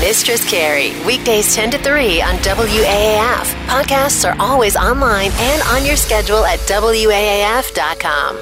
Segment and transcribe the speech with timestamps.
[0.00, 3.54] Mistress Carrie, weekdays 10 to 3 on WAAF.
[3.66, 8.36] Podcasts are always online and on your schedule at WAAF.com.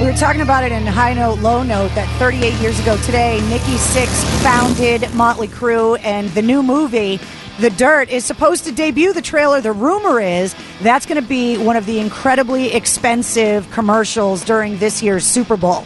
[0.00, 3.40] We were talking about it in High Note, Low Note that 38 years ago today,
[3.48, 7.18] Nikki Sixx founded Motley Crue, and the new movie,
[7.58, 9.12] The Dirt, is supposed to debut.
[9.12, 14.44] The trailer, the rumor is that's going to be one of the incredibly expensive commercials
[14.44, 15.84] during this year's Super Bowl.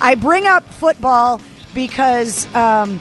[0.00, 1.42] I bring up football
[1.74, 2.52] because.
[2.54, 3.00] Um,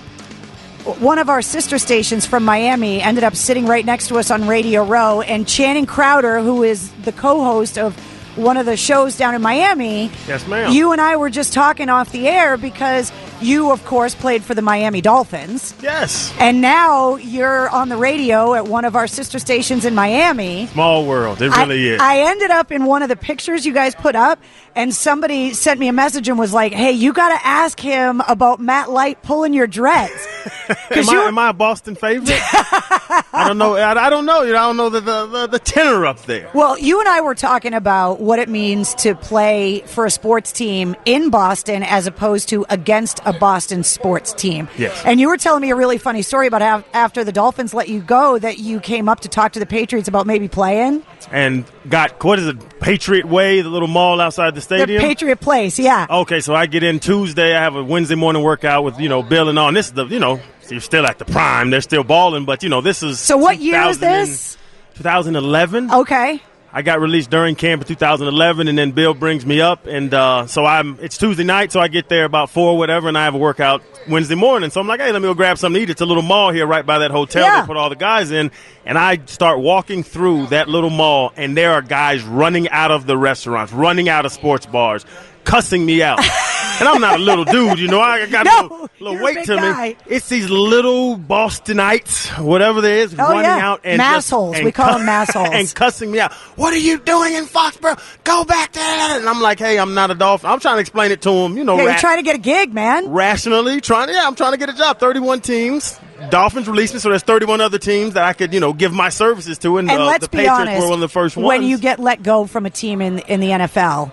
[0.84, 4.48] one of our sister stations from Miami ended up sitting right next to us on
[4.48, 7.96] Radio Row, and Channing Crowder, who is the co-host of
[8.36, 10.12] one of the shows down in Miami.
[10.28, 10.72] Yes, ma'am.
[10.72, 13.12] You and I were just talking off the air because
[13.44, 15.74] you, of course, played for the Miami Dolphins.
[15.82, 16.34] Yes.
[16.40, 20.68] And now you're on the radio at one of our sister stations in Miami.
[20.68, 21.42] Small world.
[21.42, 22.02] It really I, is.
[22.02, 24.40] I ended up in one of the pictures you guys put up,
[24.76, 28.22] and somebody sent me a message and was like, "Hey, you got to ask him
[28.28, 30.28] about Matt Light pulling your dreads."
[30.92, 32.40] am, I, am I a Boston favorite?
[33.34, 33.76] I don't know.
[33.76, 34.44] I, I don't know.
[34.44, 36.52] You know, I don't know the, the, the, the tenor up there.
[36.54, 40.52] Well, you and I were talking about what it means to play for a sports
[40.52, 44.68] team in Boston as opposed to against a Boston sports team.
[44.78, 45.02] Yes.
[45.06, 47.90] And you were telling me a really funny story about how after the Dolphins let
[47.90, 51.04] you go that you came up to talk to the Patriots about maybe playing.
[51.32, 55.02] And got, what is it, Patriot Way, the little mall outside the stadium?
[55.02, 56.06] The Patriot Place, yeah.
[56.08, 57.56] Okay, so I get in Tuesday.
[57.56, 59.70] I have a Wednesday morning workout with, you know, Bill and all.
[59.70, 61.70] And this is the, you know, you're still at the prime.
[61.70, 63.20] They're still balling, but, you know, this is.
[63.20, 64.58] So what year is this?
[64.96, 65.92] 2011.
[65.92, 66.42] Okay.
[66.76, 70.48] I got released during camp in 2011, and then Bill brings me up, and uh,
[70.48, 70.98] so I'm.
[71.04, 73.84] It's Tuesday night, so I get there about four, whatever, and I have a workout
[74.10, 74.72] Wednesday morning.
[74.72, 75.92] So I'm like, hey, let me go grab something to eat.
[75.92, 77.44] It's a little mall here, right by that hotel.
[77.44, 77.62] Yeah.
[77.62, 78.50] They put all the guys in,
[78.88, 83.06] and I start walking through that little mall, and there are guys running out of
[83.06, 85.06] the restaurants, running out of sports bars,
[85.44, 86.22] cussing me out.
[86.80, 88.00] and I'm not a little dude, you know.
[88.02, 89.90] I got No, a little, little weight to guy.
[89.90, 89.96] me.
[90.08, 93.70] It's these little Bostonites, whatever there is, Oh, running yeah.
[93.72, 94.64] out and Massholes.
[94.64, 95.50] We call them massholes.
[95.54, 96.34] and cussing me out.
[96.56, 98.00] What are you doing in Foxborough?
[98.24, 99.18] Go back there.
[99.20, 100.50] And I'm like, hey, I'm not a dolphin.
[100.50, 102.36] I'm trying to explain it to him, you know, Yeah, ra- you're trying to get
[102.36, 103.10] a gig, man.
[103.10, 103.82] rationally.
[103.82, 105.00] Trying to, yeah, I'm trying to get a job.
[105.00, 106.00] 31 teams.
[106.30, 109.10] Dolphins released me, so there's 31 other teams that I could, you know, give my
[109.10, 109.78] services to.
[109.78, 111.48] And, And uh, let's the be Patriots honest, were one of the first ones.
[111.48, 114.12] when you get let go from a team in in the NFL,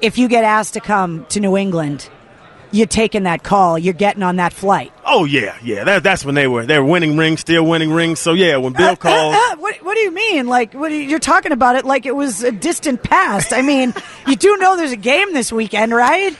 [0.00, 2.08] if you get asked to come to New England,
[2.70, 3.78] you're taking that call.
[3.78, 4.92] You're getting on that flight.
[5.04, 8.18] oh yeah, yeah, that, that's when they were they were winning rings, still winning rings.
[8.18, 10.46] So yeah, when Bill called, Uh, uh, what, what do you mean?
[10.48, 13.52] Like, what you, you're talking about it like it was a distant past.
[13.54, 13.94] I mean,
[14.26, 16.36] you do know there's a game this weekend, right?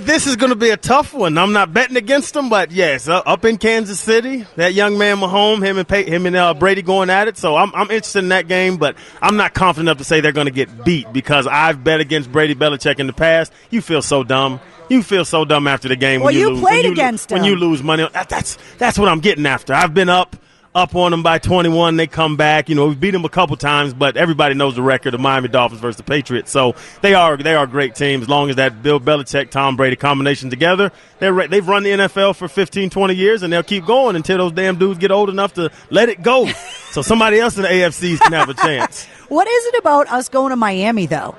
[0.00, 1.38] This is going to be a tough one.
[1.38, 5.16] I'm not betting against them, but yes, uh, up in Kansas City, that young man
[5.18, 7.38] Mahomes, him and him and uh, Brady going at it.
[7.38, 10.32] So I'm, I'm interested in that game, but I'm not confident enough to say they're
[10.32, 13.52] going to get beat because I've bet against Brady Belichick in the past.
[13.70, 14.60] You feel so dumb.
[14.88, 16.20] You feel so dumb after the game.
[16.20, 17.50] Well, when you, you lose, played when you, against when him.
[17.50, 18.08] you lose money.
[18.12, 19.74] That, that's that's what I'm getting after.
[19.74, 20.36] I've been up.
[20.74, 22.68] Up on them by 21, they come back.
[22.68, 25.48] You know, we've beat them a couple times, but everybody knows the record of Miami
[25.48, 26.50] Dolphins versus the Patriots.
[26.50, 28.22] So they are they are great teams.
[28.22, 32.36] As long as that Bill Belichick, Tom Brady combination together, they're they've run the NFL
[32.36, 35.54] for 15, 20 years, and they'll keep going until those damn dudes get old enough
[35.54, 36.46] to let it go.
[36.90, 39.06] so somebody else in the AFCs can have a chance.
[39.28, 41.36] What is it about us going to Miami though?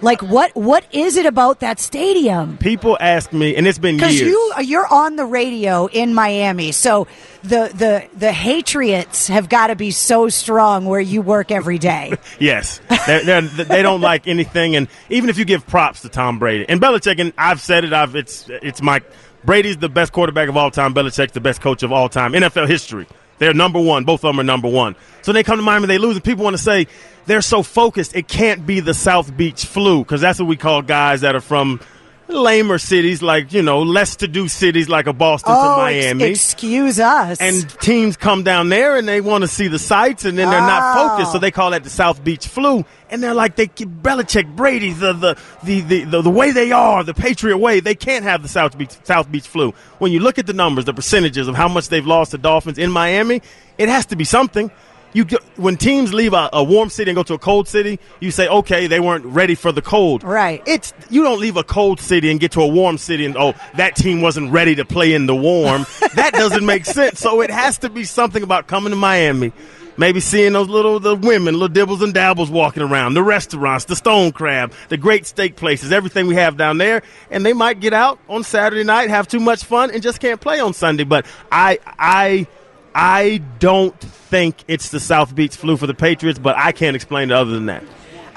[0.00, 2.56] Like, what what is it about that stadium?
[2.58, 4.18] People ask me, and it's been years.
[4.18, 7.08] Because you you're on the radio in Miami, so
[7.42, 12.14] the the the Hatriots have got to be so strong where you work every day.
[12.38, 16.38] Yes, they're, they're, they don't like anything, and even if you give props to Tom
[16.38, 19.02] Brady and Belichick, and I've said it, I've it's it's my
[19.44, 20.94] Brady's the best quarterback of all time.
[20.94, 22.32] Belichick's the best coach of all time.
[22.32, 23.06] NFL history.
[23.38, 24.04] They're number one.
[24.04, 24.96] Both of them are number one.
[25.22, 26.86] So they come to Miami, they lose, and people want to say
[27.26, 28.16] they're so focused.
[28.16, 31.40] It can't be the South Beach flu because that's what we call guys that are
[31.40, 31.80] from
[32.28, 36.04] lamer cities, like you know, less to do cities like a Boston oh, to ex-
[36.04, 36.24] Miami.
[36.24, 37.40] excuse us.
[37.40, 40.60] and teams come down there and they want to see the sights, and then they're
[40.60, 41.08] not Oh.
[41.08, 42.84] focused, so they call that the South Beach flu.
[43.10, 47.02] And they're like, they Belichick, Brady, the the, the, the, the the way they are,
[47.02, 49.72] the Patriot way, they can't have the South Beach South Beach flu.
[49.98, 52.76] When you look at the numbers, the percentages of how much they've lost to Dolphins
[52.78, 53.40] in Miami,
[53.78, 54.70] it has to be something.
[55.12, 55.24] You
[55.56, 58.48] when teams leave a, a warm city and go to a cold city, you say,
[58.48, 60.22] okay, they weren't ready for the cold.
[60.22, 60.62] Right.
[60.66, 63.54] It's you don't leave a cold city and get to a warm city and oh,
[63.76, 65.86] that team wasn't ready to play in the warm.
[66.14, 67.20] that doesn't make sense.
[67.20, 69.52] So it has to be something about coming to Miami.
[69.98, 73.96] Maybe seeing those little the women, little dibbles and dabbles walking around, the restaurants, the
[73.96, 77.02] stone crab, the great steak places, everything we have down there,
[77.32, 80.40] and they might get out on Saturday night, have too much fun, and just can't
[80.40, 81.02] play on Sunday.
[81.02, 82.46] But I, I,
[82.94, 87.30] I don't think it's the South Beach flu for the Patriots, but I can't explain
[87.30, 87.84] it other than that.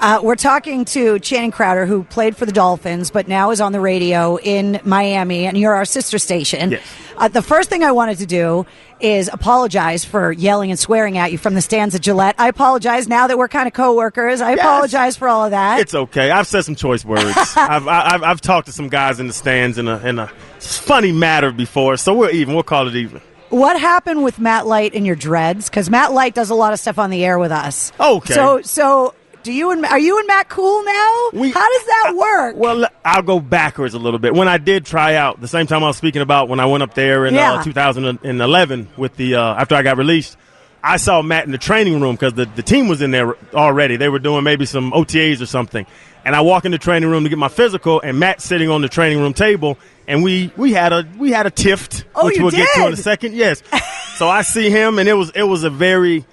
[0.02, 3.70] Uh, we're talking to Channing Crowder, who played for the Dolphins, but now is on
[3.70, 6.72] the radio in Miami, and you're our sister station.
[6.72, 6.82] Yes.
[7.16, 8.66] Uh, the first thing I wanted to do
[8.98, 12.34] is apologize for yelling and swearing at you from the stands at Gillette.
[12.36, 14.40] I apologize now that we're kind of coworkers.
[14.40, 15.78] I apologize for all of that.
[15.78, 16.32] It's okay.
[16.32, 17.24] I've said some choice words.
[17.56, 20.26] I've, I've I've talked to some guys in the stands in a in a
[20.58, 22.54] funny matter before, so we're even.
[22.54, 23.20] We'll call it even.
[23.52, 25.68] What happened with Matt Light and your dreads?
[25.68, 27.92] Because Matt Light does a lot of stuff on the air with us.
[28.00, 28.34] Okay.
[28.34, 31.28] So, so do you and are you and Matt cool now?
[31.34, 32.56] We- How does that work?
[32.56, 34.34] Well, I'll go backwards a little bit.
[34.34, 36.82] When I did try out, the same time I was speaking about when I went
[36.82, 37.54] up there in Yeah.
[37.54, 40.36] uh, 2011 with the uh, after I got released,
[40.84, 43.96] I saw Matt in the training room because the, the team was in there already.
[43.96, 45.86] They were doing maybe some OTAs or something.
[46.24, 48.80] And I walk in the training room to get my physical, and Matt's sitting on
[48.80, 49.76] the training room table,
[50.06, 52.92] and we we had a we had a tiff, Oh, which we'll get to in
[52.92, 53.34] a second.
[53.34, 53.62] Yes.
[54.16, 56.24] so I see him, and it was it was a very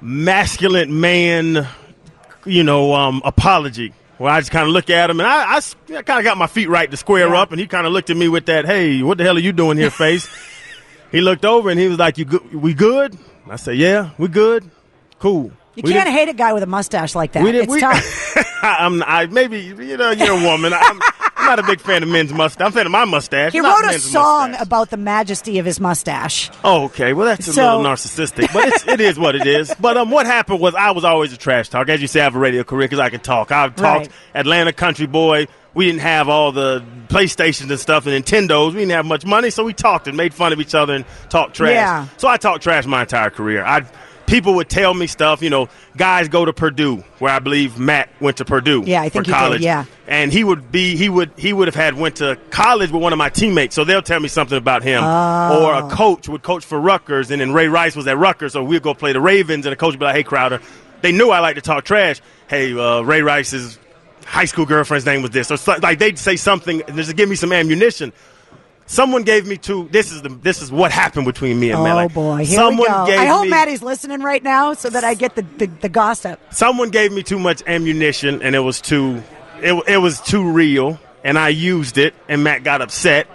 [0.00, 1.66] masculine man
[2.46, 3.92] you know, um, apology.
[4.18, 6.46] Well, I just kind of look at him, and I, I, kind of got my
[6.46, 7.42] feet right to square Yeah.
[7.42, 9.40] up, and he kind of looked at me with that, "Hey, what the hell are
[9.40, 10.28] you doing here?" face.
[11.12, 12.54] he looked over and he was like, "You good?
[12.54, 13.18] We good?"
[13.50, 14.70] I said, "Yeah, we good.
[15.18, 17.42] Cool." You We can't hate a guy with a mustache like that.
[17.44, 18.36] We it's We, tough.
[18.62, 19.02] I'm.
[19.02, 20.72] I maybe you know you're a woman.
[20.72, 21.00] I'm,
[21.36, 22.64] I'm not a big fan of men's mustache.
[22.64, 23.52] I'm a fan of my mustache.
[23.52, 24.66] He wrote a song mustache.
[24.66, 26.50] about the majesty of his mustache.
[26.64, 27.12] Oh, okay.
[27.12, 29.72] Well, that's a So- little narcissistic, but it's, it is what it is.
[29.78, 31.88] But um, what happened was I was always a trash talk.
[31.88, 33.52] As you say, I have a radio career because I can talk.
[33.52, 34.10] I've talked Right.
[34.34, 35.46] Atlanta country boy.
[35.74, 38.72] We didn't have all the PlayStations and stuff and Nintendos.
[38.72, 41.04] We didn't have much money, so we talked and made fun of each other and
[41.28, 41.72] talked trash.
[41.74, 42.06] Yeah.
[42.16, 43.62] So I talked trash my entire career.
[43.62, 43.82] I
[44.26, 45.42] people would tell me stuff.
[45.42, 48.84] You know, guys go to Purdue, where I believe Matt went to Purdue.
[48.86, 49.60] Yeah, I think for he did, college.
[49.62, 49.84] yeah.
[50.06, 53.12] And he would be he would he would have had went to college with one
[53.12, 55.02] of my teammates, so they'll tell me something about him.
[55.02, 55.66] Oh.
[55.66, 58.62] Or a coach would coach for Rutgers, and then Ray Rice was at Rutgers, so
[58.62, 60.60] we'd go play the Ravens, and the coach would be like, "Hey Crowder,"
[61.00, 62.20] they knew I like to talk trash.
[62.48, 63.78] Hey, uh, Ray Rice's
[64.24, 67.28] high school girlfriend's name was this, or so, like they'd say something and just give
[67.28, 68.12] me some ammunition.
[68.86, 69.88] Someone gave me two.
[69.90, 71.92] This is the this is what happened between me and Matt.
[71.92, 73.06] Oh Like, boy, here someone we go.
[73.06, 75.88] Gave I hope me, Maddie's listening right now so that I get the, the, the
[75.88, 76.40] gossip.
[76.52, 79.22] someone gave me too much ammunition and it was too
[79.60, 83.26] it, it was too real and I used it and Matt got upset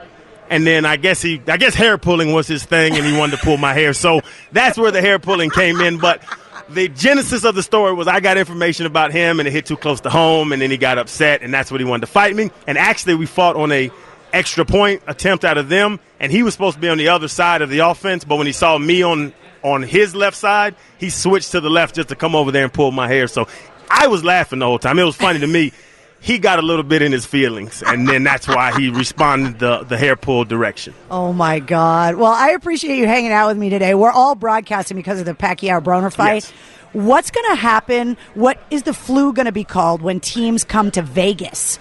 [0.49, 3.37] and then I guess he I guess hair pulling was his thing and he wanted
[3.37, 4.21] to pull my hair so
[4.53, 6.23] that's where the hair pulling came in but
[6.69, 9.75] the genesis of the story was I got information about him and it hit too
[9.75, 12.33] close to home and then he got upset and that's what he wanted to fight
[12.35, 13.91] me and actually we fought on a
[14.33, 17.27] extra point attempt out of them and he was supposed to be on the other
[17.27, 19.33] side of the offense but when he saw me on
[19.63, 22.73] on his left side he switched to the left just to come over there and
[22.73, 23.47] pull my hair so
[23.89, 25.71] I was laughing the whole time it was funny to me
[26.21, 29.83] he got a little bit in his feelings and then that's why he responded the
[29.83, 32.15] the hair pull direction Oh my God.
[32.15, 33.95] Well, I appreciate you hanging out with me today.
[33.95, 36.43] We're all broadcasting because of the Pacquiao Broner fight.
[36.43, 36.53] Yes.
[36.93, 38.17] What's going to happen?
[38.33, 41.79] What is the flu going to be called when teams come to Vegas?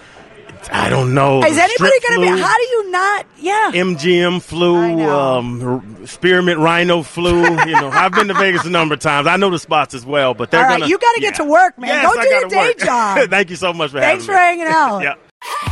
[0.71, 2.41] I don't know Is anybody going to be?
[2.41, 3.25] How do you not?
[3.39, 3.71] Yeah.
[3.73, 7.41] MGM flu, um, spearmint rhino flu.
[7.71, 9.27] You know, I've been to Vegas a number of times.
[9.27, 10.87] I know the spots as well, but they're right, gonna.
[10.87, 11.45] you gotta get yeah.
[11.45, 11.89] to work, man.
[11.89, 12.77] Yes, Go do your day work.
[12.79, 13.29] job.
[13.29, 14.65] Thank you so much for Thanks for having me.
[14.65, 14.99] hanging out.
[15.03, 15.15] yeah.